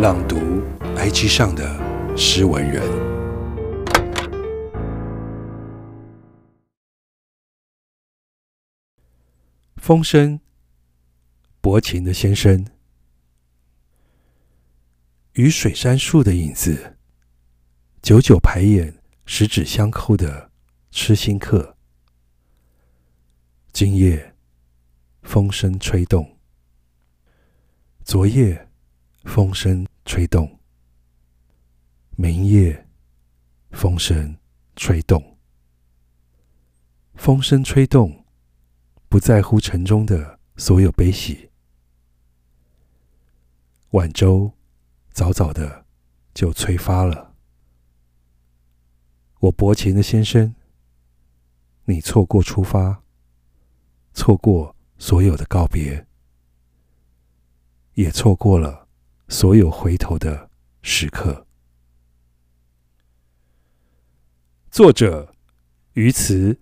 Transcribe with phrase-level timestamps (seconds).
[0.00, 0.36] 朗读
[0.96, 2.82] IG 上的诗文人。
[9.76, 10.40] 风声，
[11.60, 12.64] 薄情的先生，
[15.34, 16.96] 与水杉树的影子，
[18.00, 20.50] 久久排演十指相扣的
[20.90, 21.76] 痴心客。
[23.70, 24.34] 今夜，
[25.20, 26.24] 风声吹动；
[28.02, 28.66] 昨夜，
[29.24, 30.44] 风声吹动；
[32.16, 32.88] 明夜，
[33.70, 34.36] 风声
[34.74, 35.38] 吹动。
[37.14, 38.24] 风声吹动，
[39.08, 41.50] 不在乎城中的所有悲喜。
[43.90, 44.52] 晚舟
[45.12, 45.86] 早早的
[46.34, 47.36] 就催发了。
[49.38, 50.56] 我薄情的先生，
[51.84, 53.04] 你错过出发，
[54.12, 56.04] 错过所有的告别，
[57.94, 58.88] 也错过了。
[59.30, 60.50] 所有回头的
[60.82, 61.46] 时刻。
[64.72, 65.32] 作者：
[65.92, 66.58] 于慈。